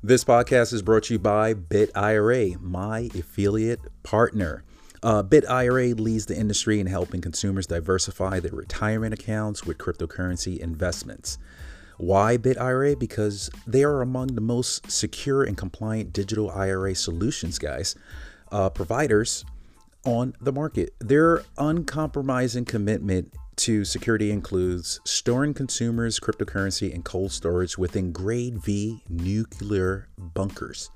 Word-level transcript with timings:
This 0.00 0.22
podcast 0.22 0.72
is 0.72 0.80
brought 0.80 1.02
to 1.04 1.14
you 1.14 1.18
by 1.18 1.54
BitIRA, 1.54 2.60
my 2.60 3.10
affiliate 3.16 3.80
partner. 4.04 4.62
Uh, 5.02 5.24
BitIRA 5.24 5.98
leads 5.98 6.26
the 6.26 6.38
industry 6.38 6.78
in 6.78 6.86
helping 6.86 7.20
consumers 7.20 7.66
diversify 7.66 8.38
their 8.38 8.52
retirement 8.52 9.12
accounts 9.12 9.64
with 9.64 9.76
cryptocurrency 9.78 10.56
investments. 10.60 11.36
Why 11.96 12.36
BitIRA? 12.36 12.96
Because 12.96 13.50
they 13.66 13.82
are 13.82 14.00
among 14.00 14.28
the 14.28 14.40
most 14.40 14.88
secure 14.88 15.42
and 15.42 15.56
compliant 15.56 16.12
digital 16.12 16.48
IRA 16.48 16.94
solutions, 16.94 17.58
guys, 17.58 17.96
uh, 18.52 18.70
providers 18.70 19.44
on 20.04 20.32
the 20.40 20.52
market. 20.52 20.94
Their 21.00 21.42
uncompromising 21.58 22.66
commitment 22.66 23.34
to 23.58 23.84
security 23.84 24.30
includes 24.30 25.00
storing 25.04 25.52
consumers' 25.52 26.20
cryptocurrency 26.20 26.92
in 26.92 27.02
cold 27.02 27.32
storage 27.32 27.76
within 27.76 28.12
grade 28.12 28.58
V 28.62 29.02
nuclear 29.08 30.08
bunkers, 30.16 30.90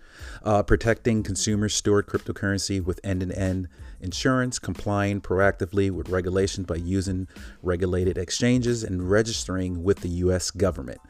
uh, 0.44 0.62
protecting 0.62 1.22
consumers' 1.22 1.74
stored 1.74 2.06
cryptocurrency 2.06 2.82
with 2.82 3.00
end 3.02 3.20
to 3.20 3.38
end 3.38 3.68
insurance, 4.00 4.58
complying 4.58 5.20
proactively 5.20 5.90
with 5.90 6.08
regulations 6.08 6.66
by 6.66 6.76
using 6.76 7.26
regulated 7.62 8.16
exchanges, 8.16 8.84
and 8.84 9.10
registering 9.10 9.82
with 9.82 10.00
the 10.00 10.08
U.S. 10.08 10.50
government. 10.50 11.00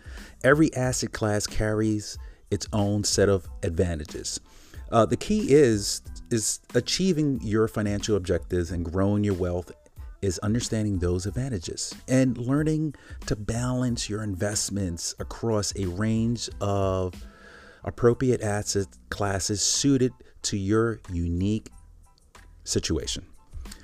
Every 0.43 0.75
asset 0.75 1.13
class 1.13 1.47
carries 1.47 2.19
its 2.51 2.67
own 2.73 3.05
set 3.05 3.29
of 3.29 3.47
advantages. 3.63 4.41
Uh, 4.91 5.07
the 5.07 5.17
key 5.17 5.53
is 5.53 6.03
is 6.31 6.61
achieving 6.75 7.41
your 7.43 7.69
financial 7.69 8.17
objectives 8.17 8.71
and 8.71 8.85
growing 8.85 9.23
your 9.23 9.35
wealth 9.35 9.71
is 10.23 10.39
understanding 10.39 10.99
those 10.99 11.27
advantages 11.27 11.93
and 12.09 12.39
learning 12.39 12.95
to 13.27 13.37
balance 13.37 14.09
your 14.09 14.23
investments 14.23 15.15
across 15.19 15.75
a 15.77 15.87
range 15.87 16.49
of 16.61 17.13
appropriate 17.85 18.41
asset 18.41 18.87
classes 19.11 19.61
suited 19.61 20.13
to 20.43 20.57
your 20.57 21.01
unique 21.13 21.69
situation. 22.65 23.27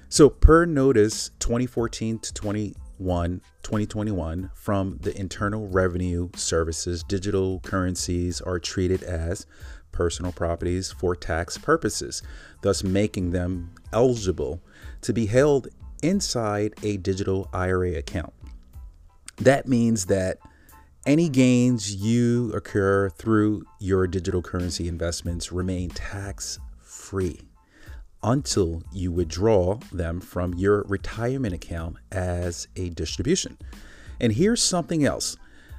So, 0.08 0.30
per 0.30 0.64
notice 0.64 1.30
2014 1.40 2.20
to 2.20 2.32
21, 2.32 3.42
2021 3.62 4.50
from 4.54 4.98
the 5.02 5.18
Internal 5.18 5.68
Revenue 5.68 6.30
Services, 6.34 7.02
digital 7.02 7.60
currencies 7.60 8.40
are 8.40 8.58
treated 8.58 9.02
as 9.02 9.44
personal 9.92 10.32
properties 10.32 10.92
for 10.92 11.14
tax 11.14 11.58
purposes, 11.58 12.22
thus 12.62 12.82
making 12.82 13.32
them 13.32 13.74
eligible 13.92 14.62
to 15.02 15.12
be 15.12 15.26
held 15.26 15.68
inside 16.02 16.74
a 16.82 16.96
digital 16.96 17.48
IRA 17.52 17.96
account. 17.96 18.32
That 19.36 19.68
means 19.68 20.06
that 20.06 20.38
any 21.06 21.28
gains 21.28 21.94
you 21.94 22.52
occur 22.52 23.08
through 23.10 23.64
your 23.78 24.06
digital 24.06 24.42
currency 24.42 24.88
investments 24.88 25.52
remain 25.52 25.90
tax 25.90 26.58
free 26.80 27.40
until 28.22 28.82
you 28.92 29.12
withdraw 29.12 29.78
them 29.92 30.20
from 30.20 30.54
your 30.54 30.82
retirement 30.88 31.54
account 31.54 31.96
as 32.10 32.66
a 32.76 32.90
distribution. 32.90 33.56
And 34.20 34.32
here's 34.32 34.60
something 34.60 35.04
else 35.04 35.36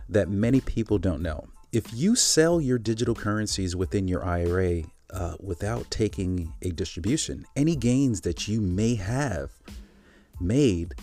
that 0.08 0.30
many 0.30 0.62
people 0.62 0.98
don't 0.98 1.22
know. 1.22 1.48
If 1.72 1.94
you 1.94 2.16
sell 2.16 2.60
your 2.60 2.80
digital 2.80 3.14
currencies 3.14 3.76
within 3.76 4.08
your 4.08 4.26
IRA 4.26 4.84
uh, 5.12 5.36
without 5.40 5.92
taking 5.92 6.54
a 6.62 6.72
distribution, 6.72 7.46
any 7.56 7.76
gains 7.76 8.22
that 8.22 8.48
you 8.48 8.62
may 8.62 8.96
have 8.96 9.52
made 10.40 10.94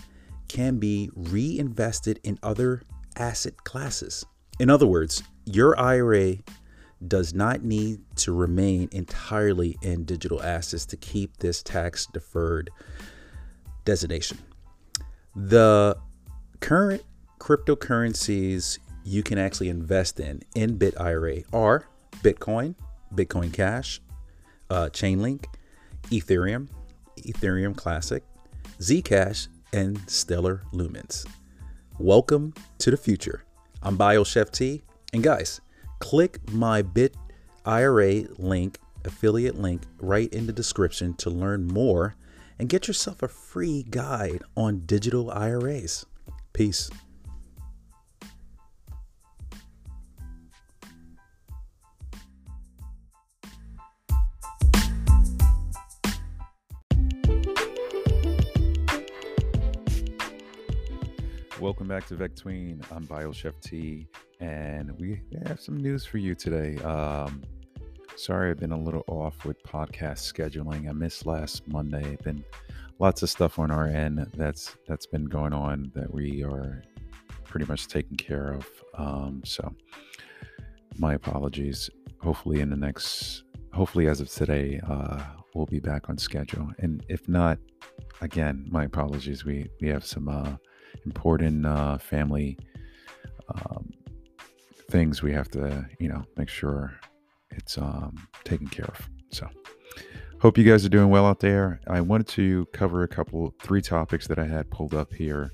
can 0.49 0.79
be 0.79 1.11
reinvested 1.15 2.21
in 2.23 2.39
other 2.43 2.83
asset 3.17 3.65
classes. 3.65 4.25
In 4.59 4.71
other 4.71 4.87
words, 4.87 5.23
your 5.45 5.79
IRA 5.79 6.37
does 7.07 7.35
not 7.35 7.63
need 7.63 8.01
to 8.17 8.33
remain 8.33 8.89
entirely 8.93 9.77
in 9.83 10.05
digital 10.05 10.43
assets 10.43 10.87
to 10.87 10.97
keep 10.97 11.37
this 11.39 11.63
tax 11.63 12.07
deferred 12.07 12.71
designation. 13.85 14.39
The 15.35 15.99
current 16.61 17.03
cryptocurrencies 17.39 18.79
you 19.05 19.23
can 19.23 19.39
actually 19.39 19.69
invest 19.69 20.19
in 20.19 20.43
in 20.55 20.79
BitIRA 20.79 21.45
are 21.53 21.87
Bitcoin, 22.23 22.75
Bitcoin 23.15 23.53
Cash, 23.53 24.01
uh, 24.71 24.89
Chainlink, 24.91 25.45
Ethereum, 26.11 26.69
Ethereum 27.19 27.77
Classic, 27.77 28.25
Zcash, 28.81 29.49
and 29.73 29.99
Stellar 30.09 30.63
Lumens. 30.73 31.27
Welcome 31.99 32.53
to 32.79 32.91
the 32.91 32.97
future. 32.99 33.43
I'm 33.83 33.97
BioChef 33.97 34.51
T, 34.51 34.83
and 35.15 35.23
guys, 35.23 35.63
click 35.99 36.39
my 36.53 36.83
Bit 36.83 37.17
IRA 37.65 38.25
link, 38.37 38.79
affiliate 39.07 39.59
link, 39.59 39.83
right 39.99 40.31
in 40.33 40.47
the 40.47 40.53
description 40.53 41.15
to 41.15 41.31
learn 41.31 41.67
more 41.67 42.17
and 42.59 42.69
get 42.69 42.87
yourself 42.87 43.23
a 43.23 43.29
free 43.29 43.83
guide 43.83 44.43
on 44.57 44.81
digital 44.81 45.31
IRAs. 45.31 46.05
Peace. 46.53 46.91
Welcome 61.67 61.89
back 61.89 62.07
to 62.07 62.15
VecTween. 62.15 62.81
I'm 62.93 63.09
BioChef 63.09 63.61
T, 63.61 64.07
and 64.39 64.97
we 65.01 65.21
have 65.49 65.61
some 65.61 65.77
news 65.77 66.07
for 66.07 66.19
you 66.19 66.37
today. 66.37 66.81
Um, 66.85 67.43
sorry, 68.15 68.51
I've 68.51 68.61
been 68.61 68.71
a 68.71 68.81
little 68.81 69.03
off 69.09 69.45
with 69.45 69.61
podcast 69.65 70.33
scheduling. 70.33 70.89
I 70.89 70.93
missed 70.93 71.27
last 71.27 71.67
Monday. 71.67 72.19
Been 72.23 72.45
lots 73.01 73.25
of 73.25 73.31
stuff 73.31 73.59
on 73.59 73.73
our 73.73 73.89
end 73.89 74.31
that's 74.35 74.77
that's 74.87 75.07
been 75.07 75.25
going 75.25 75.53
on 75.53 75.91
that 75.97 76.15
we 76.15 76.45
are 76.45 76.85
pretty 77.43 77.67
much 77.67 77.89
taking 77.89 78.17
care 78.17 78.53
of. 78.53 78.71
Um, 78.97 79.43
so, 79.45 79.75
my 80.99 81.15
apologies. 81.15 81.91
Hopefully, 82.23 82.61
in 82.61 82.71
the 82.71 82.77
next, 82.77 83.43
hopefully 83.73 84.07
as 84.07 84.21
of 84.21 84.31
today, 84.31 84.81
uh, 84.89 85.21
we'll 85.53 85.67
be 85.67 85.81
back 85.81 86.09
on 86.09 86.17
schedule. 86.17 86.71
And 86.79 87.05
if 87.09 87.29
not, 87.29 87.59
again, 88.21 88.69
my 88.71 88.85
apologies. 88.85 89.45
We 89.45 89.69
we 89.81 89.89
have 89.89 90.07
some. 90.07 90.29
Uh, 90.29 90.55
important 91.05 91.67
uh, 91.67 91.99
family 91.99 92.59
um, 93.49 93.93
things 94.91 95.23
we 95.23 95.33
have 95.33 95.51
to, 95.51 95.87
you 95.99 96.09
know, 96.09 96.23
make 96.37 96.49
sure 96.49 96.99
it's 97.51 97.79
um, 97.79 98.29
taken 98.45 98.67
care 98.67 98.87
of. 98.87 99.09
So, 99.31 99.49
hope 100.41 100.59
you 100.59 100.65
guys 100.65 100.85
are 100.85 100.89
doing 100.89 101.09
well 101.09 101.27
out 101.27 101.41
there. 101.41 101.81
I 101.89 102.01
wanted 102.01 102.29
to 102.29 102.67
cover 102.73 103.03
a 103.03 103.09
couple, 103.09 103.55
three 103.63 103.83
topics 103.83 104.27
that 104.29 104.39
I 104.39 104.47
had 104.47 104.71
pulled 104.71 104.95
up 104.95 105.13
here. 105.13 105.53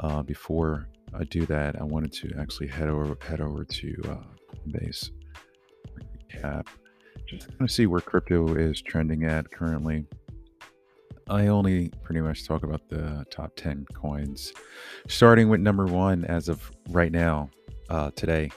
Uh, 0.00 0.22
before 0.22 0.88
I 1.18 1.24
do 1.24 1.46
that, 1.46 1.80
I 1.80 1.84
wanted 1.84 2.12
to 2.14 2.32
actually 2.38 2.68
head 2.68 2.88
over 2.88 3.16
head 3.26 3.40
over 3.40 3.64
to 3.64 4.02
uh, 4.08 4.54
Coinbase 4.54 5.10
recap, 6.32 6.66
just 7.26 7.48
kind 7.48 7.60
of 7.60 7.70
see 7.70 7.86
where 7.86 8.00
crypto 8.00 8.54
is 8.54 8.80
trending 8.80 9.24
at 9.24 9.50
currently. 9.50 10.06
I 11.32 11.46
only 11.46 11.88
pretty 12.02 12.20
much 12.20 12.46
talk 12.46 12.62
about 12.62 12.86
the 12.90 13.24
top 13.30 13.52
10 13.56 13.86
coins, 13.94 14.52
starting 15.08 15.48
with 15.48 15.60
number 15.60 15.86
one 15.86 16.26
as 16.26 16.50
of 16.50 16.70
right 16.90 17.10
now, 17.10 17.48
uh, 17.88 18.10
today. 18.10 18.50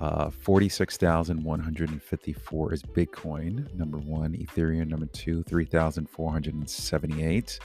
Uh, 0.00 0.30
46,154 0.30 2.72
is 2.72 2.84
Bitcoin, 2.84 3.74
number 3.74 3.98
one. 3.98 4.34
Ethereum, 4.34 4.86
number 4.86 5.06
two, 5.06 5.42
3,478. 5.42 7.58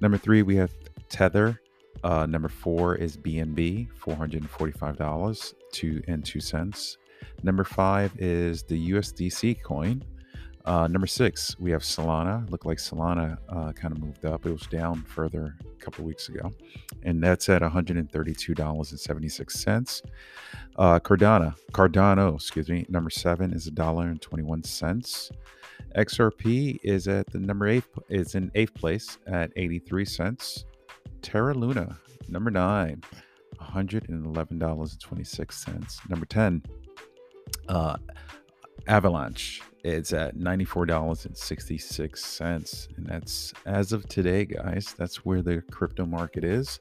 Number 0.00 0.18
three, 0.18 0.42
we 0.42 0.56
have 0.56 0.74
Tether. 1.08 1.60
Uh, 2.02 2.26
number 2.26 2.48
four 2.48 2.96
is 2.96 3.16
BNB, 3.16 3.86
$445 3.96 5.54
two 5.72 6.02
and 6.08 6.24
two 6.24 6.40
cents. 6.40 6.98
Number 7.44 7.62
five 7.62 8.10
is 8.18 8.64
the 8.64 8.90
USDC 8.90 9.62
coin, 9.62 10.02
Uh, 10.68 10.86
number 10.86 11.06
six, 11.06 11.58
we 11.58 11.70
have 11.70 11.80
Solana. 11.80 12.46
Look 12.50 12.66
like 12.66 12.76
Solana 12.76 13.38
uh, 13.48 13.72
kind 13.72 13.96
of 13.96 14.02
moved 14.02 14.26
up. 14.26 14.44
It 14.44 14.52
was 14.52 14.66
down 14.66 15.02
further 15.04 15.56
a 15.64 15.82
couple 15.82 16.04
weeks 16.04 16.28
ago, 16.28 16.52
and 17.04 17.24
that's 17.24 17.48
at 17.48 17.62
$132.76. 17.62 20.02
Uh, 20.76 21.00
Cardano, 21.00 21.54
Cardano, 21.72 22.34
excuse 22.34 22.68
me, 22.68 22.84
number 22.90 23.08
seven 23.08 23.54
is 23.54 23.66
a 23.66 23.70
dollar 23.70 24.08
and 24.08 24.20
21 24.20 24.62
cents. 24.62 25.30
XRP 25.96 26.78
is 26.82 27.08
at 27.08 27.32
the 27.32 27.38
number 27.38 27.66
eight, 27.66 27.84
is 28.10 28.34
in 28.34 28.50
eighth 28.54 28.74
place 28.74 29.16
at 29.26 29.50
83 29.56 30.04
cents. 30.04 30.66
Terra 31.22 31.54
Luna, 31.54 31.98
number 32.28 32.50
nine, 32.50 33.02
$111.26. 33.58 36.10
Number 36.10 36.26
10, 36.26 36.62
uh, 37.70 37.96
Avalanche. 38.86 39.62
It's 39.88 40.12
at 40.12 40.36
$94.66. 40.36 42.96
And 42.98 43.06
that's 43.06 43.54
as 43.64 43.94
of 43.94 44.06
today, 44.06 44.44
guys. 44.44 44.94
That's 44.98 45.24
where 45.24 45.40
the 45.40 45.62
crypto 45.70 46.04
market 46.04 46.44
is. 46.44 46.78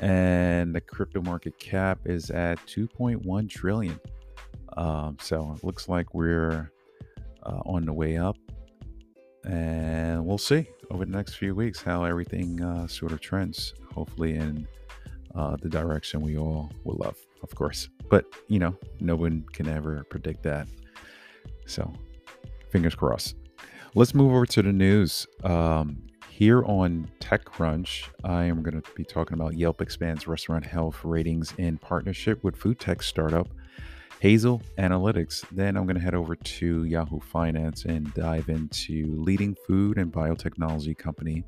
And 0.00 0.74
the 0.74 0.80
crypto 0.80 1.20
market 1.20 1.58
cap 1.58 1.98
is 2.06 2.30
at 2.30 2.56
2.1 2.66 3.50
trillion. 3.50 4.00
Um, 4.78 5.18
so 5.20 5.52
it 5.54 5.62
looks 5.62 5.90
like 5.90 6.14
we're 6.14 6.72
uh, 7.42 7.60
on 7.66 7.84
the 7.84 7.92
way 7.92 8.16
up. 8.16 8.38
And 9.44 10.24
we'll 10.24 10.38
see 10.38 10.66
over 10.90 11.04
the 11.04 11.12
next 11.12 11.34
few 11.34 11.54
weeks 11.54 11.82
how 11.82 12.04
everything 12.04 12.62
uh, 12.62 12.86
sort 12.86 13.12
of 13.12 13.20
trends, 13.20 13.74
hopefully 13.92 14.36
in 14.36 14.66
uh, 15.34 15.56
the 15.60 15.68
direction 15.68 16.22
we 16.22 16.38
all 16.38 16.72
will 16.84 16.96
love, 16.96 17.18
of 17.42 17.54
course. 17.54 17.90
But, 18.08 18.24
you 18.48 18.58
know, 18.58 18.74
no 19.00 19.16
one 19.16 19.44
can 19.52 19.68
ever 19.68 20.06
predict 20.08 20.42
that. 20.44 20.66
So, 21.66 21.92
fingers 22.72 22.94
crossed. 22.94 23.36
Let's 23.94 24.14
move 24.14 24.32
over 24.32 24.46
to 24.46 24.62
the 24.62 24.72
news. 24.72 25.26
Um, 25.44 26.02
here 26.30 26.64
on 26.64 27.08
TechCrunch, 27.20 28.08
I 28.24 28.44
am 28.44 28.62
going 28.62 28.80
to 28.80 28.90
be 28.94 29.04
talking 29.04 29.34
about 29.34 29.54
Yelp 29.54 29.82
expands 29.82 30.26
restaurant 30.26 30.64
health 30.64 31.04
ratings 31.04 31.52
in 31.58 31.76
partnership 31.76 32.42
with 32.42 32.56
food 32.56 32.80
tech 32.80 33.02
startup 33.02 33.48
Hazel 34.20 34.62
Analytics. 34.78 35.44
Then 35.52 35.76
I'm 35.76 35.84
going 35.84 35.96
to 35.96 36.02
head 36.02 36.14
over 36.14 36.34
to 36.34 36.84
Yahoo 36.84 37.20
Finance 37.20 37.84
and 37.84 38.12
dive 38.14 38.48
into 38.48 39.14
leading 39.20 39.54
food 39.66 39.98
and 39.98 40.10
biotechnology 40.10 40.96
company 40.96 41.44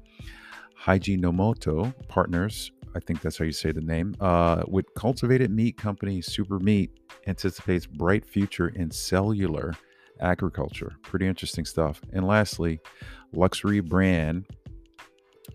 Hajinomoto 0.78 1.94
Partners. 2.08 2.70
I 2.94 3.00
think 3.00 3.22
that's 3.22 3.38
how 3.38 3.46
you 3.46 3.52
say 3.52 3.72
the 3.72 3.80
name. 3.80 4.14
Uh, 4.20 4.64
with 4.68 4.92
cultivated 4.94 5.50
meat 5.50 5.78
company 5.78 6.20
Super 6.20 6.58
Meat 6.58 6.90
anticipates 7.26 7.86
bright 7.86 8.26
future 8.26 8.68
in 8.68 8.90
cellular 8.90 9.72
agriculture. 10.20 10.92
Pretty 11.02 11.26
interesting 11.26 11.64
stuff. 11.64 12.00
And 12.12 12.26
lastly, 12.26 12.80
luxury 13.32 13.80
brand 13.80 14.46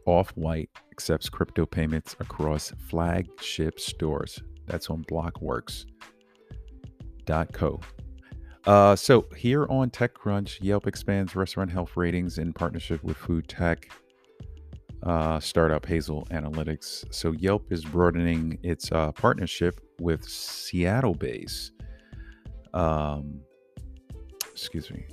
Off 0.06 0.31
White 0.31 0.69
accepts 0.91 1.29
crypto 1.29 1.65
payments 1.65 2.15
across 2.19 2.73
flagship 2.88 3.79
stores. 3.79 4.41
That's 4.67 4.89
on 4.89 5.03
Blockworks. 5.06 5.85
Co. 7.53 7.79
Uh, 8.65 8.95
so 8.95 9.27
here 9.35 9.67
on 9.69 9.89
TechCrunch, 9.91 10.57
Yelp 10.62 10.88
expands 10.88 11.35
restaurant 11.35 11.71
health 11.71 11.95
ratings 11.95 12.39
in 12.39 12.53
partnership 12.53 13.03
with 13.03 13.17
food 13.17 13.47
tech 13.47 13.89
uh, 15.03 15.39
startup 15.39 15.85
Hazel 15.85 16.27
Analytics. 16.31 17.05
So 17.13 17.31
Yelp 17.33 17.71
is 17.71 17.85
broadening 17.85 18.57
its 18.63 18.91
uh, 18.91 19.12
partnership 19.12 19.79
with 20.00 20.27
Seattle-based, 20.27 21.71
um, 22.73 23.41
excuse 24.59 24.91
me, 24.91 25.06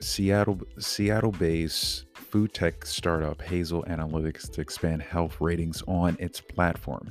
Seattle 0.00 0.60
Seattle-based 0.78 2.04
food 2.14 2.52
tech 2.52 2.84
startup 2.84 3.40
Hazel 3.40 3.84
Analytics 3.84 4.50
to 4.52 4.60
expand 4.60 5.02
health 5.02 5.40
ratings 5.40 5.82
on 5.86 6.16
its 6.18 6.40
platform. 6.40 7.08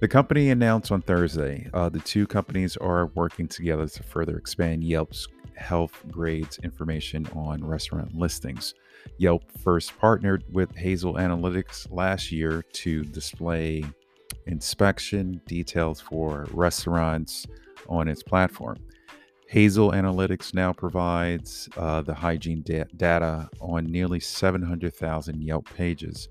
The 0.00 0.08
company 0.08 0.50
announced 0.50 0.90
on 0.92 1.02
Thursday 1.02 1.68
uh, 1.74 1.88
the 1.88 2.00
two 2.00 2.26
companies 2.26 2.76
are 2.76 3.06
working 3.14 3.48
together 3.48 3.86
to 3.86 4.02
further 4.02 4.36
expand 4.36 4.84
Yelp's 4.84 5.28
health 5.54 6.02
grades 6.10 6.58
information 6.58 7.26
on 7.34 7.64
restaurant 7.64 8.14
listings. 8.16 8.74
Yelp 9.18 9.44
first 9.62 9.96
partnered 9.98 10.44
with 10.50 10.74
Hazel 10.76 11.14
Analytics 11.14 11.90
last 11.90 12.32
year 12.32 12.62
to 12.72 13.04
display 13.04 13.84
inspection 14.46 15.40
details 15.46 16.00
for 16.00 16.46
restaurants 16.52 17.46
on 17.88 18.08
its 18.08 18.22
platform. 18.22 18.76
Hazel 19.52 19.90
Analytics 19.92 20.54
now 20.54 20.72
provides 20.72 21.68
uh, 21.76 22.00
the 22.00 22.14
hygiene 22.14 22.62
da- 22.62 22.86
data 22.96 23.50
on 23.60 23.84
nearly 23.84 24.18
700,000 24.18 25.42
Yelp 25.42 25.68
pages 25.74 26.30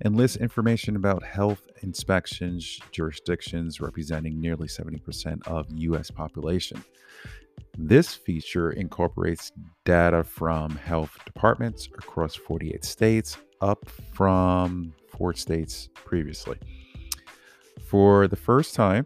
and 0.00 0.16
lists 0.16 0.38
information 0.38 0.96
about 0.96 1.22
health 1.22 1.68
inspections 1.82 2.80
jurisdictions 2.90 3.82
representing 3.82 4.40
nearly 4.40 4.68
70% 4.68 5.46
of 5.46 5.66
US 5.68 6.10
population. 6.10 6.82
This 7.76 8.14
feature 8.14 8.70
incorporates 8.70 9.52
data 9.84 10.24
from 10.24 10.70
health 10.70 11.18
departments 11.26 11.88
across 11.98 12.34
48 12.34 12.86
states, 12.86 13.36
up 13.60 13.86
from 14.14 14.94
four 15.10 15.34
states 15.34 15.90
previously. 15.92 16.56
For 17.84 18.28
the 18.28 18.36
first 18.36 18.74
time, 18.74 19.04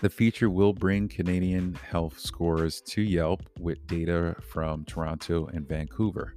the 0.00 0.10
feature 0.10 0.50
will 0.50 0.72
bring 0.72 1.08
Canadian 1.08 1.74
health 1.74 2.18
scores 2.18 2.80
to 2.82 3.02
Yelp 3.02 3.42
with 3.58 3.86
data 3.86 4.36
from 4.40 4.84
Toronto 4.84 5.46
and 5.46 5.68
Vancouver 5.68 6.34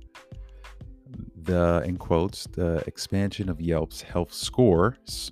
the 1.43 1.81
in 1.85 1.97
quotes 1.97 2.45
the 2.45 2.83
expansion 2.87 3.49
of 3.49 3.59
Yelp's 3.59 4.01
health 4.01 4.33
scores 4.33 5.31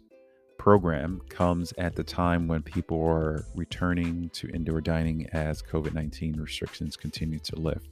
program 0.58 1.22
comes 1.30 1.74
at 1.78 1.96
the 1.96 2.04
time 2.04 2.48
when 2.48 2.62
people 2.62 3.02
are 3.06 3.46
returning 3.56 4.30
to 4.30 4.50
indoor 4.50 4.82
dining 4.82 5.28
as 5.32 5.62
COVID-19 5.62 6.40
restrictions 6.42 6.98
continue 6.98 7.40
to 7.40 7.56
lift. 7.56 7.88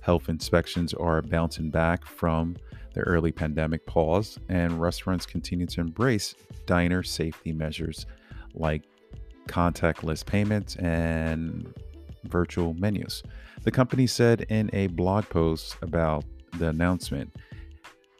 Health 0.00 0.28
inspections 0.28 0.92
are 0.94 1.22
bouncing 1.22 1.70
back 1.70 2.04
from 2.04 2.56
the 2.92 3.00
early 3.00 3.32
pandemic 3.32 3.84
pause, 3.86 4.38
and 4.48 4.80
restaurants 4.80 5.26
continue 5.26 5.66
to 5.66 5.80
embrace 5.80 6.34
diner 6.66 7.02
safety 7.02 7.52
measures 7.52 8.06
like 8.54 8.84
contactless 9.48 10.24
payments 10.24 10.76
and 10.76 11.72
virtual 12.24 12.74
menus. 12.74 13.22
The 13.62 13.70
company 13.70 14.06
said 14.06 14.42
in 14.48 14.70
a 14.72 14.88
blog 14.88 15.28
post 15.28 15.76
about 15.82 16.24
the 16.58 16.68
announcement 16.68 17.32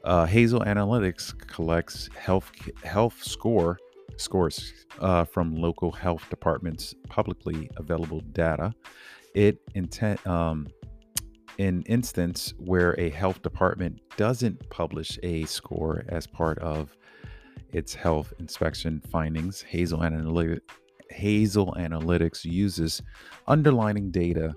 uh, 0.04 0.26
Hazel 0.26 0.61
Analytics 0.61 1.37
collects 1.49 2.11
health 2.16 2.52
health 2.83 3.23
score 3.23 3.78
scores 4.16 4.73
uh, 5.00 5.25
from 5.25 5.57
local 5.57 5.90
health 5.90 6.28
departments' 6.31 6.95
publicly 7.09 7.71
available 7.76 8.21
data. 8.33 8.73
It 9.35 9.61
intent 9.75 10.25
um, 10.26 10.69
in 11.59 11.83
instance 11.85 12.52
where 12.59 12.99
a 13.00 13.11
health 13.11 13.43
department 13.43 14.00
doesn't 14.16 14.69
publish 14.71 15.19
a 15.23 15.45
score 15.47 16.04
as 16.09 16.26
part 16.26 16.59
of 16.59 16.97
its 17.73 17.95
health 17.95 18.33
inspection 18.38 19.02
findings, 19.11 19.62
Hazel 19.62 20.00
Analytics 20.00 20.61
Hazel 21.11 21.75
Analytics 21.78 22.44
uses 22.44 23.02
underlining 23.46 24.11
data 24.11 24.54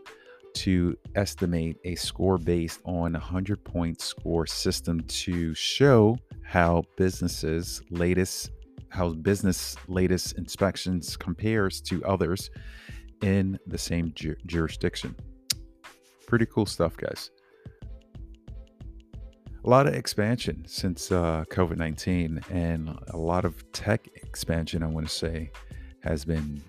to 0.58 0.98
estimate 1.14 1.78
a 1.84 1.94
score 1.96 2.40
based 2.40 2.80
on 2.84 3.16
a 3.16 3.20
100 3.20 3.64
point 3.64 4.02
score 4.02 4.48
system 4.48 5.02
to 5.02 5.54
show 5.54 6.18
how 6.44 6.84
businesses 6.96 7.82
latest 7.92 8.52
how 8.90 9.10
business 9.10 9.76
latest 9.88 10.38
inspections 10.38 11.16
compares 11.16 11.80
to 11.82 12.04
others 12.06 12.50
in 13.22 13.60
the 13.68 13.78
same 13.78 14.12
ju- 14.16 14.36
jurisdiction. 14.46 15.16
Pretty 16.26 16.46
cool 16.48 16.66
stuff 16.66 16.98
guys. 16.98 17.30
A 19.64 19.70
lot 19.70 19.86
of 19.86 19.94
expansion 19.94 20.64
since 20.66 21.12
uh, 21.12 21.44
covid-19 21.52 22.50
and 22.50 22.98
a 23.10 23.18
lot 23.18 23.44
of 23.44 23.70
tech 23.74 24.08
expansion 24.16 24.82
i 24.82 24.88
want 24.88 25.06
to 25.06 25.14
say 25.14 25.52
has 26.10 26.26
been 26.26 26.62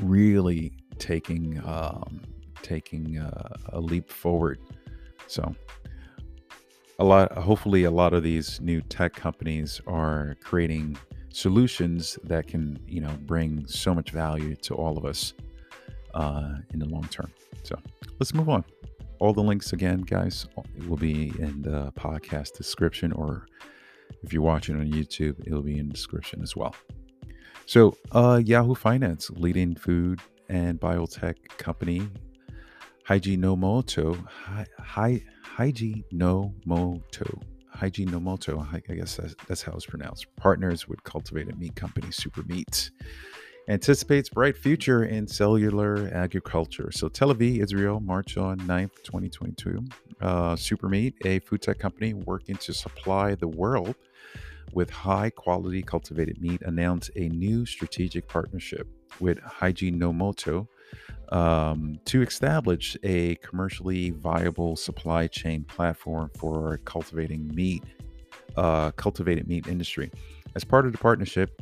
really 0.00 0.72
taking 0.98 1.60
um, 1.64 2.20
taking 2.62 3.18
uh, 3.18 3.56
a 3.72 3.80
leap 3.80 4.10
forward. 4.10 4.58
So, 5.26 5.54
a 6.98 7.04
lot, 7.04 7.32
hopefully, 7.32 7.84
a 7.84 7.90
lot 7.90 8.12
of 8.12 8.22
these 8.22 8.60
new 8.60 8.80
tech 8.80 9.12
companies 9.12 9.80
are 9.86 10.36
creating 10.42 10.96
solutions 11.30 12.18
that 12.24 12.46
can, 12.46 12.78
you 12.86 13.00
know, 13.00 13.16
bring 13.22 13.66
so 13.66 13.94
much 13.94 14.10
value 14.10 14.54
to 14.56 14.74
all 14.74 14.96
of 14.96 15.04
us 15.04 15.34
uh, 16.14 16.54
in 16.72 16.78
the 16.78 16.86
long 16.86 17.06
term. 17.08 17.30
So, 17.62 17.76
let's 18.18 18.34
move 18.34 18.48
on. 18.48 18.64
All 19.20 19.32
the 19.32 19.42
links 19.42 19.72
again, 19.72 20.00
guys, 20.00 20.46
will 20.88 20.96
be 20.96 21.32
in 21.38 21.62
the 21.62 21.92
podcast 21.92 22.56
description, 22.56 23.12
or 23.12 23.46
if 24.22 24.32
you're 24.32 24.42
watching 24.42 24.76
on 24.76 24.90
YouTube, 24.90 25.36
it'll 25.46 25.62
be 25.62 25.78
in 25.78 25.86
the 25.86 25.94
description 25.94 26.42
as 26.42 26.56
well. 26.56 26.74
So, 27.66 27.96
uh, 28.12 28.42
Yahoo 28.44 28.74
Finance, 28.74 29.30
leading 29.30 29.74
food 29.74 30.20
and 30.48 30.78
biotech 30.78 31.36
company, 31.56 32.08
Hajinomoto, 33.08 34.26
Hi, 34.26 35.22
Hajinomoto, 35.56 37.42
Hajinomoto, 37.76 38.66
I 38.90 38.94
guess 38.94 39.16
that's, 39.16 39.34
that's 39.48 39.62
how 39.62 39.72
it's 39.72 39.86
pronounced, 39.86 40.26
partners 40.36 40.86
with 40.86 41.02
cultivated 41.04 41.58
meat 41.58 41.74
company 41.74 42.10
Super 42.10 42.42
Meat 42.42 42.90
anticipates 43.68 44.28
bright 44.28 44.56
future 44.56 45.04
in 45.04 45.26
cellular 45.26 46.10
agriculture. 46.12 46.90
So 46.92 47.08
Tel 47.08 47.34
Aviv, 47.34 47.62
Israel, 47.62 48.00
March 48.00 48.36
on 48.36 48.58
9th, 48.60 49.02
2022. 49.04 49.84
Uh, 50.20 50.54
Supermeat, 50.54 51.14
a 51.24 51.38
food 51.40 51.62
tech 51.62 51.78
company 51.78 52.14
working 52.14 52.56
to 52.56 52.72
supply 52.72 53.34
the 53.34 53.48
world 53.48 53.94
with 54.74 54.90
high 54.90 55.30
quality 55.30 55.82
cultivated 55.82 56.40
meat, 56.40 56.60
announced 56.62 57.10
a 57.16 57.28
new 57.28 57.64
strategic 57.64 58.28
partnership 58.28 58.88
with 59.20 59.38
Hygiene 59.40 59.98
Hajinomoto 59.98 60.66
um, 61.30 61.98
to 62.04 62.22
establish 62.22 62.96
a 63.02 63.36
commercially 63.36 64.10
viable 64.10 64.76
supply 64.76 65.26
chain 65.26 65.64
platform 65.64 66.30
for 66.36 66.78
cultivating 66.84 67.54
meat, 67.54 67.82
uh, 68.56 68.90
cultivated 68.92 69.48
meat 69.48 69.66
industry. 69.66 70.10
As 70.54 70.64
part 70.64 70.86
of 70.86 70.92
the 70.92 70.98
partnership, 70.98 71.60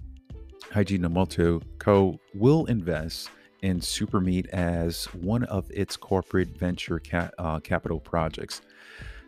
Hajinomoto 0.71 1.63
Co. 1.79 2.19
will 2.35 2.65
invest 2.67 3.31
in 3.63 3.79
Supermeat 3.79 4.49
as 4.49 5.05
one 5.15 5.45
of 5.45 5.71
its 5.71 5.97
corporate 5.97 6.49
venture 6.59 6.99
ca- 6.99 7.31
uh, 7.39 7.61
capital 7.61 8.01
projects. 8.01 8.61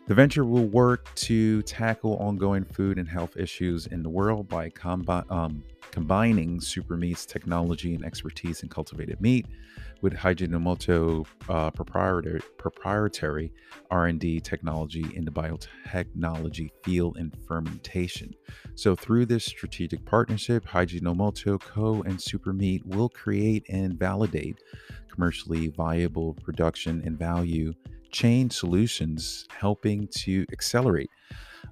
The 0.07 0.13
venture 0.13 0.45
will 0.45 0.67
work 0.67 1.09
to 1.15 1.63
tackle 1.63 2.17
ongoing 2.17 2.63
food 2.63 2.99
and 2.99 3.09
health 3.09 3.37
issues 3.37 3.87
in 3.87 4.03
the 4.03 4.09
world 4.09 4.47
by 4.47 4.69
combi- 4.69 5.25
um, 5.31 5.63
combining 5.89 6.59
Supermeat's 6.59 7.25
technology 7.25 7.95
and 7.95 8.05
expertise 8.05 8.61
in 8.61 8.69
cultivated 8.69 9.19
meat 9.19 9.47
with 10.01 10.13
Hajinomoto 10.13 11.25
uh, 11.49 11.71
proprietary, 11.71 13.51
R&D 13.89 14.41
technology 14.41 15.07
in 15.15 15.25
the 15.25 15.31
biotechnology 15.31 16.69
field 16.83 17.17
and 17.17 17.35
fermentation. 17.47 18.31
So 18.75 18.95
through 18.95 19.25
this 19.25 19.43
strategic 19.43 20.05
partnership, 20.05 20.67
Hajinomoto 20.67 21.59
Co. 21.59 22.03
and 22.03 22.19
Supermeat 22.19 22.85
will 22.85 23.09
create 23.09 23.65
and 23.69 23.97
validate 23.97 24.59
commercially 25.11 25.69
viable 25.69 26.35
production 26.35 27.01
and 27.03 27.17
value 27.17 27.73
chain 28.15 28.49
solutions 28.49 29.45
helping 29.59 30.07
to 30.07 30.45
accelerate 30.53 31.09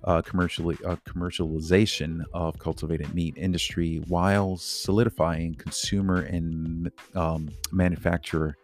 uh, 0.04 0.22
commercially 0.22 0.78
uh, 0.86 0.98
commercialization 1.08 2.22
of 2.34 2.60
cultivated 2.60 3.16
meat 3.16 3.34
industry 3.38 4.04
while 4.10 4.58
solidifying 4.58 5.56
consumer 5.56 6.20
and 6.24 6.92
um, 7.16 7.50
manufacturer 7.72 8.58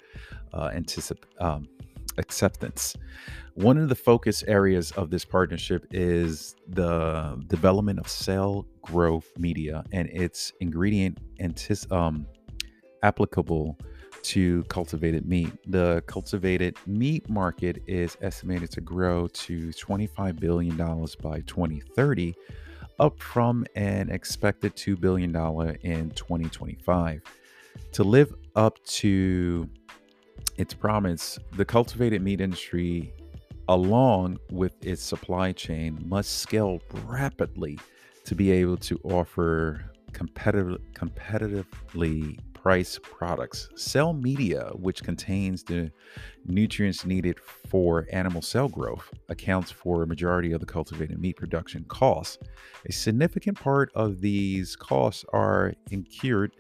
uh, 0.54 0.70
anticip- 0.72 1.24
um, 1.40 1.70
acceptance. 2.18 2.98
One 3.54 3.78
of 3.78 3.88
the 3.88 3.96
focus 3.96 4.44
areas 4.44 4.92
of 4.92 5.10
this 5.10 5.24
partnership 5.24 5.86
is 5.92 6.56
the 6.68 7.42
development 7.48 8.00
of 8.00 8.10
cell 8.10 8.66
growth 8.82 9.30
media 9.38 9.86
and 9.94 10.10
its 10.10 10.52
ingredient 10.60 11.18
antis- 11.40 11.90
um, 11.92 12.28
applicable 13.04 13.78
to 14.24 14.64
cultivated 14.66 15.28
meat. 15.28 15.52
The 15.68 16.04
cultivated 16.08 16.76
meat 16.86 17.30
market 17.30 17.82
is 17.88 18.18
estimated 18.22 18.72
to 18.72 18.82
grow 18.82 19.28
to 19.28 19.70
$25 19.70 20.40
billion 20.40 20.78
by 20.78 21.42
2030, 21.42 22.36
up 23.00 23.20
from 23.20 23.66
an 23.76 24.10
expected 24.10 24.76
$2 24.76 25.00
billion 25.00 25.36
in 25.82 26.10
2025. 26.12 27.22
To 27.94 28.04
live 28.04 28.34
up 28.56 28.84
to 28.86 29.70
its 30.58 30.74
promise, 30.74 31.40
the 31.56 31.66
cultivated 31.66 32.22
meat 32.22 32.42
industry, 32.42 33.14
along 33.68 34.38
with 34.52 34.74
its 34.86 35.02
supply 35.02 35.52
chain, 35.52 36.04
must 36.08 36.40
scale 36.40 36.80
rapidly 37.06 37.80
to 38.26 38.36
be 38.36 38.52
able 38.52 38.78
to 38.78 39.00
offer 39.04 39.92
competitive, 40.12 40.82
competitively 40.94 42.38
price 42.62 43.00
products. 43.02 43.70
Cell 43.76 44.14
media, 44.14 44.72
which 44.74 45.02
contains 45.04 45.64
the 45.64 45.92
nutrients 46.46 47.06
needed 47.06 47.40
for 47.40 48.06
animal 48.12 48.42
cell 48.42 48.68
growth, 48.68 49.10
accounts 49.30 49.72
for 49.72 50.04
a 50.04 50.08
majority 50.08 50.52
of 50.52 50.60
the 50.60 50.66
cultivated 50.66 51.20
meat 51.20 51.38
production 51.38 51.86
costs. 51.88 52.38
A 52.88 52.92
significant 52.92 53.60
part 53.60 53.92
of 53.96 54.20
these 54.20 54.76
costs 54.76 55.24
are 55.32 55.74
incurred 55.92 56.52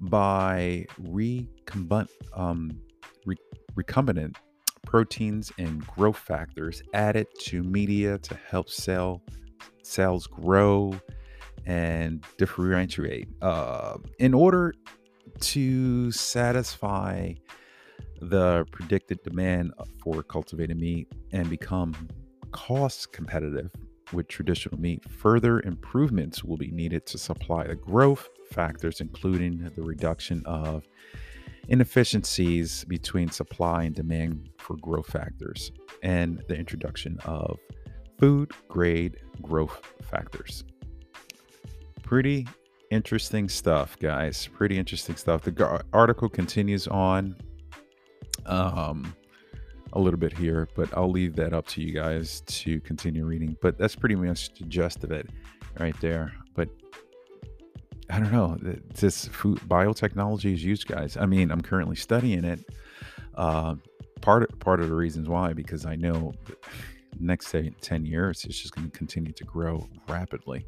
by 0.00 0.86
recombinant, 1.02 2.08
um, 2.34 2.70
re- 3.24 3.36
proteins 4.84 5.52
and 5.58 5.86
growth 5.86 6.18
factors 6.18 6.82
added 6.94 7.26
to 7.38 7.62
media 7.62 8.18
to 8.18 8.34
help 8.48 8.68
cell 8.68 9.22
cells 9.82 10.26
grow 10.26 10.92
and 11.66 12.24
differentiate. 12.38 13.28
Uh, 13.42 13.98
in 14.18 14.34
order 14.34 14.74
to 15.40 16.10
satisfy 16.12 17.32
the 18.20 18.66
predicted 18.70 19.22
demand 19.22 19.72
uh, 19.78 19.84
for 20.02 20.22
cultivated 20.22 20.78
meat 20.78 21.12
and 21.32 21.48
become 21.48 21.94
cost 22.52 23.12
competitive 23.12 23.70
with 24.12 24.28
traditional 24.28 24.80
meat, 24.80 25.08
further 25.10 25.60
improvements 25.60 26.42
will 26.42 26.56
be 26.56 26.70
needed 26.70 27.06
to 27.06 27.18
supply 27.18 27.66
the 27.66 27.74
growth 27.74 28.28
factors, 28.50 29.00
including 29.00 29.70
the 29.76 29.82
reduction 29.82 30.42
of 30.46 30.84
inefficiencies 31.68 32.84
between 32.84 33.28
supply 33.28 33.84
and 33.84 33.94
demand 33.94 34.48
for 34.58 34.76
growth 34.76 35.06
factors, 35.06 35.70
and 36.02 36.42
the 36.48 36.56
introduction 36.56 37.18
of 37.24 37.58
food 38.18 38.50
grade 38.68 39.18
growth 39.42 39.80
factors. 40.02 40.64
Pretty 42.02 42.46
interesting 42.90 43.48
stuff, 43.48 43.98
guys. 43.98 44.48
Pretty 44.54 44.78
interesting 44.78 45.16
stuff. 45.16 45.42
The 45.42 45.84
article 45.92 46.28
continues 46.28 46.86
on 46.88 47.36
um, 48.46 49.14
a 49.92 50.00
little 50.00 50.18
bit 50.18 50.36
here, 50.36 50.68
but 50.74 50.88
I'll 50.96 51.10
leave 51.10 51.36
that 51.36 51.52
up 51.52 51.66
to 51.68 51.82
you 51.82 51.92
guys 51.92 52.42
to 52.46 52.80
continue 52.80 53.24
reading. 53.24 53.56
But 53.60 53.78
that's 53.78 53.96
pretty 53.96 54.14
much 54.14 54.54
the 54.54 54.64
gist 54.64 55.04
of 55.04 55.12
it 55.12 55.28
right 55.78 55.98
there. 56.00 56.32
But 56.54 56.68
I 58.10 58.20
don't 58.20 58.32
know. 58.32 58.56
This 58.94 59.26
food 59.26 59.58
biotechnology 59.68 60.52
is 60.54 60.64
used, 60.64 60.86
guys. 60.86 61.16
I 61.16 61.26
mean, 61.26 61.50
I'm 61.50 61.60
currently 61.60 61.96
studying 61.96 62.44
it. 62.44 62.60
Uh, 63.34 63.76
part 64.20 64.42
of, 64.42 64.58
part 64.58 64.80
of 64.80 64.88
the 64.88 64.94
reasons 64.94 65.28
why 65.28 65.52
because 65.52 65.86
I 65.86 65.94
know 65.94 66.32
next 67.20 67.48
say 67.48 67.70
10 67.80 68.04
years 68.04 68.44
it's 68.44 68.58
just 68.58 68.74
going 68.74 68.90
to 68.90 68.96
continue 68.96 69.32
to 69.32 69.44
grow 69.44 69.88
rapidly 70.08 70.64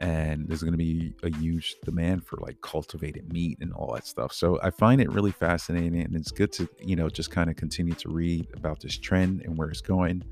and 0.00 0.48
there's 0.48 0.62
going 0.62 0.72
to 0.72 0.78
be 0.78 1.12
a 1.22 1.30
huge 1.36 1.76
demand 1.84 2.24
for 2.24 2.38
like 2.38 2.60
cultivated 2.62 3.30
meat 3.32 3.58
and 3.60 3.72
all 3.74 3.92
that 3.94 4.06
stuff. 4.06 4.32
So 4.32 4.58
I 4.62 4.70
find 4.70 5.00
it 5.00 5.12
really 5.12 5.30
fascinating 5.30 6.00
and 6.00 6.16
it's 6.16 6.32
good 6.32 6.50
to, 6.52 6.68
you 6.82 6.96
know, 6.96 7.10
just 7.10 7.30
kind 7.30 7.50
of 7.50 7.56
continue 7.56 7.94
to 7.94 8.08
read 8.08 8.48
about 8.56 8.80
this 8.80 8.96
trend 8.96 9.42
and 9.42 9.58
where 9.58 9.68
it's 9.68 9.82
going. 9.82 10.24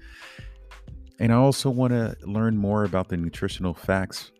And 1.20 1.32
I 1.32 1.36
also 1.36 1.68
want 1.68 1.92
to 1.92 2.16
learn 2.22 2.56
more 2.56 2.84
about 2.84 3.08
the 3.08 3.18
nutritional 3.18 3.74
facts 3.74 4.32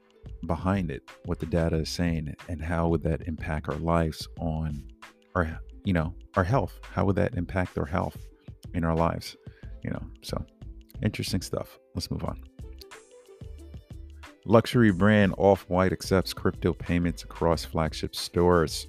behind 0.46 0.90
it, 0.90 1.02
what 1.26 1.40
the 1.40 1.46
data 1.46 1.76
is 1.76 1.90
saying 1.90 2.34
and 2.48 2.62
how 2.62 2.88
would 2.88 3.02
that 3.02 3.22
impact 3.28 3.68
our 3.68 3.78
lives 3.78 4.26
on 4.40 4.82
our, 5.34 5.60
you 5.84 5.92
know, 5.92 6.14
our 6.36 6.44
health? 6.44 6.80
How 6.90 7.04
would 7.04 7.16
that 7.16 7.34
impact 7.34 7.76
our 7.76 7.86
health 7.86 8.16
in 8.72 8.82
our 8.82 8.96
lives? 8.96 9.36
You 9.84 9.90
know, 9.90 10.02
so 10.22 10.42
interesting 11.02 11.42
stuff. 11.42 11.78
Let's 11.94 12.10
move 12.10 12.24
on. 12.24 12.40
Luxury 14.48 14.90
brand 14.90 15.34
Off 15.36 15.68
White 15.68 15.92
accepts 15.92 16.32
crypto 16.32 16.72
payments 16.72 17.22
across 17.22 17.66
flagship 17.66 18.16
stores. 18.16 18.86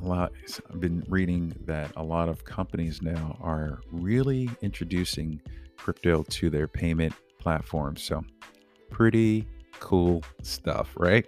A 0.00 0.04
lot, 0.04 0.30
I've 0.70 0.80
been 0.80 1.04
reading 1.08 1.52
that 1.66 1.90
a 1.96 2.04
lot 2.04 2.28
of 2.28 2.44
companies 2.44 3.02
now 3.02 3.36
are 3.42 3.80
really 3.90 4.48
introducing 4.62 5.40
crypto 5.76 6.22
to 6.22 6.50
their 6.50 6.68
payment 6.68 7.12
platforms. 7.40 8.00
So, 8.04 8.24
pretty 8.90 9.44
cool 9.80 10.22
stuff, 10.42 10.92
right? 10.96 11.26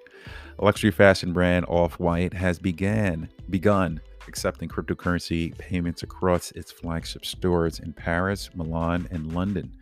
Luxury 0.60 0.92
fashion 0.92 1.32
brand 1.32 1.66
Off 1.68 1.98
White 1.98 2.32
has 2.32 2.60
began 2.60 3.28
begun 3.50 4.00
accepting 4.28 4.68
cryptocurrency 4.68 5.58
payments 5.58 6.04
across 6.04 6.52
its 6.52 6.70
flagship 6.70 7.26
stores 7.26 7.80
in 7.80 7.92
Paris, 7.92 8.50
Milan, 8.54 9.08
and 9.10 9.34
London. 9.34 9.72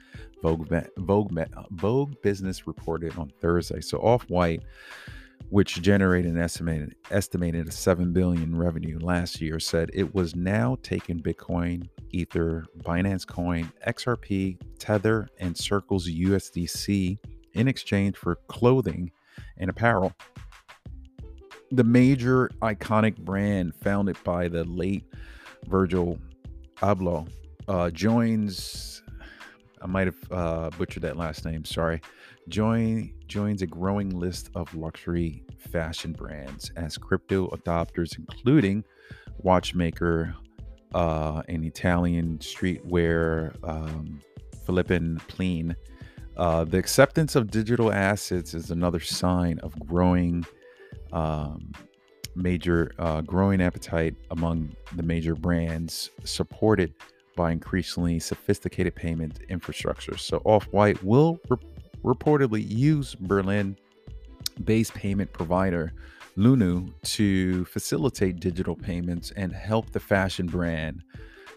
Vogue, 0.42 0.68
Vogue, 0.98 1.38
Vogue 1.70 2.14
Business 2.22 2.66
reported 2.66 3.16
on 3.16 3.32
Thursday. 3.40 3.80
So 3.80 3.98
Off 3.98 4.28
White, 4.28 4.62
which 5.48 5.80
generated 5.80 6.32
an 6.32 6.40
estimated 6.40 6.96
estimated 7.10 7.72
7 7.72 8.12
billion 8.12 8.56
revenue 8.56 8.98
last 9.00 9.40
year, 9.40 9.60
said 9.60 9.90
it 9.94 10.14
was 10.14 10.34
now 10.34 10.76
taking 10.82 11.20
Bitcoin, 11.20 11.88
Ether, 12.10 12.64
Binance 12.80 13.26
Coin, 13.26 13.70
XRP, 13.86 14.58
Tether, 14.78 15.28
and 15.38 15.56
Circle's 15.56 16.08
USDC 16.08 17.18
in 17.54 17.68
exchange 17.68 18.16
for 18.16 18.36
clothing 18.48 19.10
and 19.58 19.70
apparel. 19.70 20.12
The 21.70 21.84
major 21.84 22.50
iconic 22.60 23.16
brand 23.18 23.74
founded 23.74 24.16
by 24.24 24.48
the 24.48 24.64
late 24.64 25.04
Virgil 25.66 26.18
Abloh 26.76 27.28
uh, 27.68 27.90
joins. 27.90 29.02
I 29.82 29.86
might 29.86 30.06
have 30.06 30.32
uh, 30.32 30.70
butchered 30.78 31.02
that 31.02 31.16
last 31.16 31.44
name. 31.44 31.64
Sorry. 31.64 32.00
Join 32.48 33.12
joins 33.26 33.62
a 33.62 33.66
growing 33.66 34.10
list 34.10 34.50
of 34.54 34.72
luxury 34.74 35.44
fashion 35.58 36.12
brands 36.12 36.70
as 36.76 36.96
crypto 36.96 37.48
adopters, 37.48 38.16
including 38.18 38.84
watchmaker, 39.38 40.34
uh, 40.94 41.42
an 41.48 41.64
Italian 41.64 42.38
streetwear, 42.38 43.56
um, 43.68 44.20
Philippine 44.64 45.20
Plein. 45.28 45.74
Uh, 46.36 46.64
the 46.64 46.78
acceptance 46.78 47.36
of 47.36 47.50
digital 47.50 47.92
assets 47.92 48.54
is 48.54 48.70
another 48.70 49.00
sign 49.00 49.58
of 49.60 49.78
growing 49.86 50.44
um, 51.12 51.72
major 52.34 52.92
uh, 52.98 53.20
growing 53.20 53.60
appetite 53.60 54.14
among 54.30 54.74
the 54.96 55.02
major 55.02 55.34
brands, 55.34 56.10
supported 56.24 56.94
by 57.34 57.52
increasingly 57.52 58.18
sophisticated 58.18 58.94
payment 58.94 59.40
infrastructure. 59.48 60.16
So 60.16 60.42
Off 60.44 60.64
White 60.72 61.02
will 61.02 61.38
re- 61.48 61.58
reportedly 62.04 62.68
use 62.68 63.14
Berlin-based 63.14 64.94
payment 64.94 65.32
provider 65.32 65.92
Lunu 66.36 66.92
to 67.02 67.64
facilitate 67.66 68.40
digital 68.40 68.74
payments 68.74 69.32
and 69.36 69.52
help 69.52 69.90
the 69.90 70.00
fashion 70.00 70.46
brand 70.46 71.02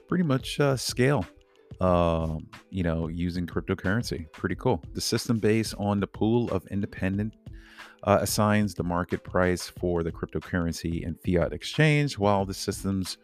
pretty 0.08 0.24
much 0.24 0.60
uh, 0.60 0.76
scale. 0.78 1.26
Uh, 1.82 2.38
you 2.70 2.84
know, 2.84 3.10
using 3.10 3.46
cryptocurrency. 3.46 4.32
Pretty 4.32 4.56
cool. 4.56 4.82
The 4.94 5.02
system 5.02 5.40
based 5.40 5.76
on 5.78 6.00
the 6.00 6.08
pool 6.08 6.50
of 6.52 6.66
independent 6.68 7.34
uh, 8.04 8.20
assigns 8.22 8.74
the 8.76 8.84
market 8.84 9.26
price 9.26 9.68
for 9.68 10.02
the 10.02 10.12
cryptocurrency 10.12 11.06
and 11.06 11.18
fiat 11.26 11.52
exchange, 11.52 12.18
while 12.18 12.46
the 12.46 12.54
system's 12.54 13.18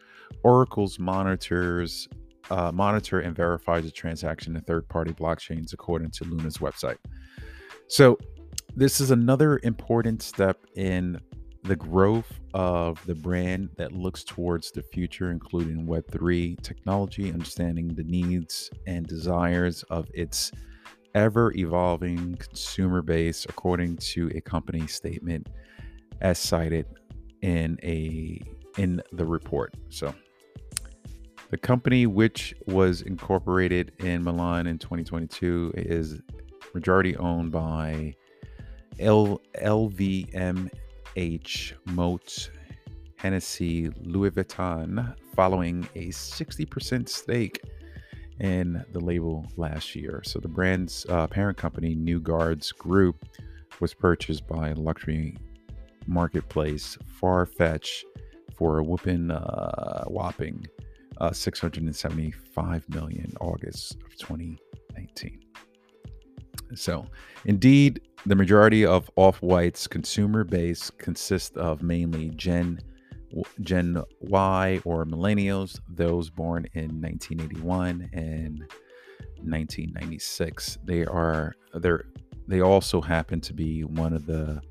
oracles 0.43 0.99
monitors 0.99 2.09
uh, 2.51 2.71
monitor 2.71 3.21
and 3.21 3.35
verifies 3.35 3.85
the 3.85 3.91
transaction 3.91 4.55
in 4.55 4.61
third-party 4.63 5.13
blockchains, 5.13 5.73
according 5.73 6.11
to 6.11 6.25
Luna's 6.25 6.57
website. 6.57 6.97
So, 7.87 8.17
this 8.75 9.01
is 9.01 9.11
another 9.11 9.59
important 9.63 10.21
step 10.21 10.65
in 10.75 11.19
the 11.63 11.75
growth 11.75 12.39
of 12.53 13.03
the 13.05 13.15
brand 13.15 13.69
that 13.77 13.91
looks 13.91 14.23
towards 14.23 14.71
the 14.71 14.81
future, 14.81 15.31
including 15.31 15.85
Web3 15.85 16.61
technology, 16.61 17.31
understanding 17.31 17.87
the 17.89 18.03
needs 18.03 18.69
and 18.87 19.05
desires 19.07 19.83
of 19.83 20.07
its 20.13 20.51
ever 21.15 21.53
evolving 21.55 22.35
consumer 22.37 23.01
base, 23.01 23.45
according 23.45 23.97
to 23.97 24.31
a 24.35 24.41
company 24.41 24.87
statement 24.87 25.47
as 26.21 26.39
cited 26.39 26.85
in 27.41 27.77
a 27.83 28.41
in 28.77 29.01
the 29.11 29.25
report. 29.25 29.75
So 29.89 30.13
the 31.51 31.57
company 31.57 32.07
which 32.07 32.55
was 32.65 33.01
incorporated 33.01 33.91
in 33.99 34.23
Milan 34.23 34.67
in 34.67 34.79
2022 34.79 35.73
is 35.75 36.21
majority 36.73 37.15
owned 37.17 37.51
by 37.51 38.15
L 38.99 39.41
LVMH 39.61 40.71
Moët 41.89 42.49
Hennessy 43.17 43.89
Louis 44.01 44.31
Vuitton 44.31 45.13
following 45.35 45.87
a 45.95 46.07
60% 46.07 47.09
stake 47.09 47.61
in 48.39 48.83
the 48.93 48.99
label 49.01 49.45
last 49.57 49.93
year. 49.93 50.21
So 50.23 50.39
the 50.39 50.47
brand's 50.47 51.05
uh, 51.09 51.27
parent 51.27 51.57
company, 51.57 51.95
New 51.95 52.21
Guards 52.21 52.71
Group, 52.71 53.25
was 53.81 53.93
purchased 53.93 54.47
by 54.47 54.71
luxury 54.71 55.37
marketplace 56.07 56.97
Farfetch 57.21 58.03
for 58.55 58.79
a 58.79 58.83
whooping, 58.83 59.31
uh, 59.31 60.05
whopping 60.05 60.65
uh, 61.21 61.31
675 61.31 62.89
million 62.89 63.31
August 63.39 63.95
of 64.03 64.17
2019. 64.17 65.39
So, 66.73 67.05
indeed, 67.45 68.01
the 68.25 68.35
majority 68.35 68.85
of 68.85 69.09
Off 69.15 69.41
White's 69.41 69.87
consumer 69.87 70.43
base 70.43 70.89
consists 70.89 71.55
of 71.57 71.83
mainly 71.83 72.29
Gen 72.31 72.79
Gen 73.61 74.01
Y 74.19 74.81
or 74.83 75.05
millennials, 75.05 75.79
those 75.87 76.29
born 76.29 76.65
in 76.73 77.01
1981 77.01 78.09
and 78.11 78.59
1996. 79.39 80.79
They 80.83 81.05
are 81.05 81.53
they 81.75 81.91
they 82.47 82.61
also 82.61 82.99
happen 82.99 83.39
to 83.41 83.53
be 83.53 83.83
one 83.83 84.13
of 84.13 84.25
the 84.25 84.61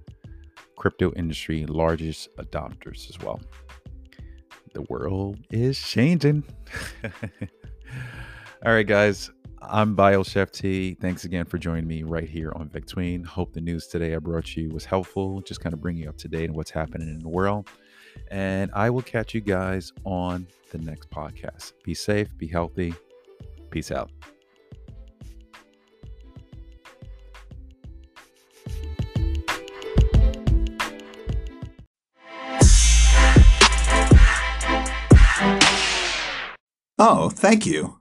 crypto 0.77 1.13
industry 1.13 1.65
largest 1.67 2.29
adopters 2.37 3.09
as 3.09 3.19
well. 3.21 3.41
The 4.73 4.83
world 4.83 5.39
is 5.51 5.79
changing. 5.79 6.45
All 8.65 8.73
right, 8.73 8.87
guys. 8.87 9.31
I'm 9.63 9.95
Bio 9.95 10.23
Chef 10.23 10.51
T. 10.51 10.97
Thanks 11.01 11.25
again 11.25 11.45
for 11.45 11.59
joining 11.59 11.87
me 11.87 12.03
right 12.03 12.29
here 12.29 12.53
on 12.57 12.69
Victween. 12.69 13.25
Hope 13.27 13.53
the 13.53 13.61
news 13.61 13.87
today 13.89 14.15
I 14.15 14.19
brought 14.19 14.57
you 14.57 14.71
was 14.71 14.85
helpful, 14.85 15.41
just 15.43 15.61
kind 15.61 15.73
of 15.75 15.81
bring 15.81 15.97
you 15.97 16.09
up 16.09 16.17
to 16.19 16.29
date 16.29 16.49
on 16.49 16.57
what's 16.57 16.71
happening 16.71 17.09
in 17.09 17.19
the 17.19 17.29
world. 17.29 17.69
And 18.31 18.71
I 18.73 18.91
will 18.91 19.03
catch 19.03 19.35
you 19.35 19.41
guys 19.41 19.93
on 20.05 20.47
the 20.71 20.79
next 20.79 21.11
podcast. 21.11 21.73
Be 21.85 21.95
safe, 21.95 22.29
be 22.39 22.47
healthy. 22.47 22.95
Peace 23.71 23.91
out. 23.91 24.11
Oh, 37.01 37.31
thank 37.31 37.67
you. 37.67 38.00